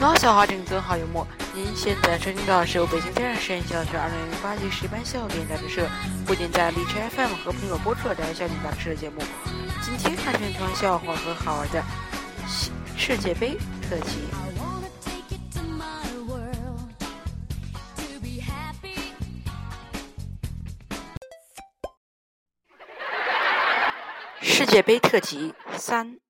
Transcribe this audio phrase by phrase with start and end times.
[0.00, 1.26] 闹笑话正宗好幽默。
[1.54, 5.86] 您现在收听到的是由北京天然实验小学二零零八级十班笑点杂志社
[6.24, 9.20] 不仅在荔枝 FM 和苹果播出的笑点杂志社节目。
[9.82, 11.84] 今天看全团笑话和好玩的
[12.96, 14.20] 世界杯特辑。
[24.40, 26.29] 世界杯特辑三。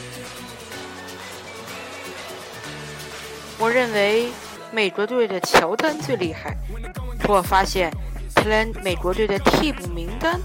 [3.61, 4.31] 我认为
[4.71, 6.57] 美国队的乔丹最厉害。
[7.19, 7.93] 可我发现，
[8.33, 10.41] 他连美国队的替补名单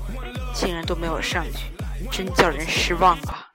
[0.53, 1.73] 竟然都没有上去，
[2.13, 3.49] 真叫人失望啊！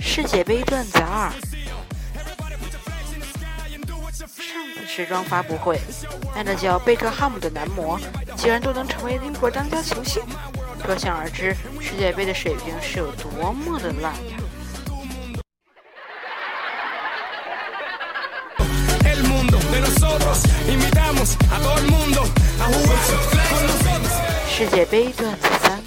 [0.00, 1.30] 世界杯段子二。
[4.86, 5.78] 时装发布会，
[6.34, 8.00] 那个叫贝克汉姆的男模，
[8.34, 10.22] 竟然都能成为英国当家球星，
[10.82, 14.36] 可想而知世界杯的水平是有多么的烂呀！
[24.48, 25.82] 世界杯段子三，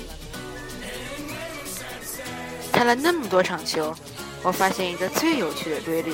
[2.72, 3.96] 看了那么多场球，
[4.44, 6.14] 我发现一个最有趣的规律，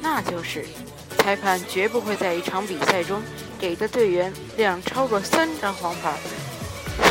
[0.00, 0.64] 那就是。
[1.18, 3.20] 裁判绝不会在一场比赛中
[3.58, 6.14] 给的队员亮超过三张黄牌，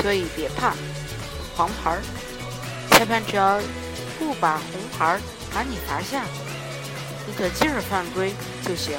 [0.01, 0.73] 所以别怕
[1.55, 2.01] 黄牌儿。
[2.91, 3.59] 裁判只要
[4.17, 5.21] 不把红牌儿
[5.53, 6.23] 把你罚下，
[7.27, 8.33] 你可劲儿犯规
[8.63, 8.97] 就行。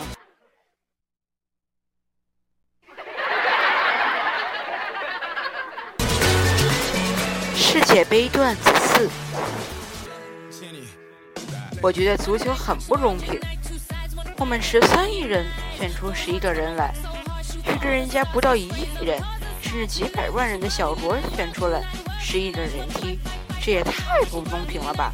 [7.57, 9.11] 世界杯段子四，
[11.83, 13.41] 我觉得足球很不公平。
[14.37, 15.45] 我们十三亿人
[15.77, 16.95] 选出十一个人来，
[17.65, 19.21] 却跟人家不到一亿人
[19.69, 21.83] 甚至几百万人的小国选出来
[22.19, 23.19] 十亿个人踢，
[23.61, 25.13] 这也太不公平了吧！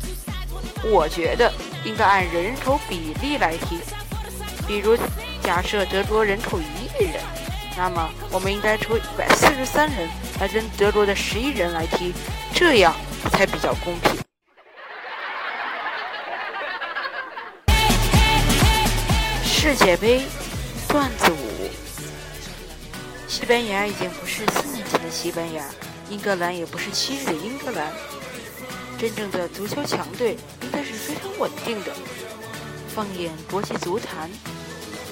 [0.84, 1.53] 我觉得
[1.84, 3.81] 应该按人口比例来踢。
[4.64, 4.97] 比如，
[5.43, 7.20] 假设德国人口一亿人，
[7.76, 12.14] 那么我们应该抽一百四十三人来跟德国的十亿人来踢，
[12.54, 12.94] 这样
[13.32, 14.12] 才比较公平。
[19.43, 20.22] 世界杯
[20.87, 21.53] 段子舞：
[23.34, 25.69] 西班牙已经不是四年前的西班牙，
[26.09, 27.93] 英格兰也不是昔日的英格兰。
[28.97, 31.93] 真正的足球强队应该是非常稳定的。
[32.94, 34.31] 放眼国际足坛，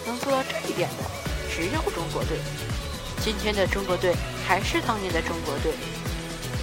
[0.06, 1.04] 能做到这一点的
[1.52, 2.38] 只有中国队。
[3.24, 4.14] 今天的中国队
[4.46, 5.72] 还是当年的中国队。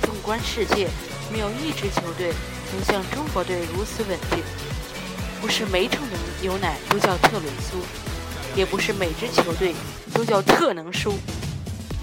[0.01, 0.87] 纵观世界，
[1.29, 2.33] 没有一支球队
[2.71, 4.41] 能像中国队如此稳定。
[5.41, 6.07] 不是每桶
[6.41, 7.79] 牛奶都叫特仑苏，
[8.55, 9.75] 也不是每支球队
[10.13, 11.15] 都叫特能输。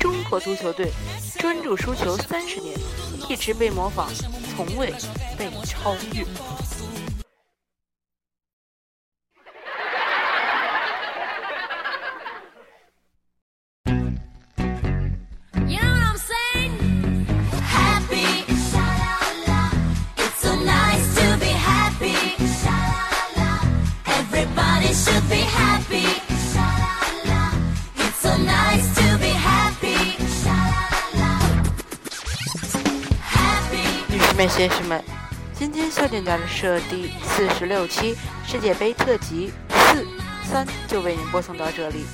[0.06, 0.92] 中国足球队
[1.36, 2.78] 专注输球三十年，
[3.28, 4.06] 一直被模仿，
[4.54, 4.94] 从未
[5.36, 6.24] 被超越。
[34.36, 35.02] 们先生们，
[35.54, 38.14] 今天笑点杂志社第四十六期
[38.46, 40.06] 世界杯特辑四
[40.44, 42.04] 三就为您播送到这里。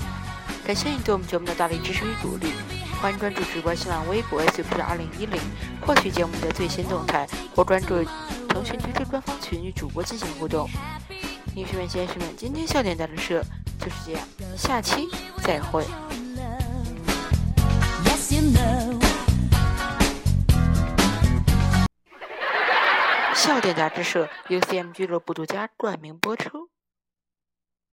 [0.65, 2.53] 感谢您对我们节目的大力支持与鼓励，
[3.01, 5.41] 欢迎关注直播新浪微博 “super 二零一零”，
[5.85, 7.27] 获取节目的最新动态，
[7.57, 8.05] 或关注
[8.49, 10.71] 腾讯 QQ 官方群与主播进行互动。
[11.57, 13.45] 女士们、先生们，今天笑点杂志社
[13.81, 14.23] 就是这样，
[14.57, 15.09] 下期
[15.43, 15.85] 再会。
[23.53, 26.72] 笑点杂志社 UCM 俱乐部独家冠名播出。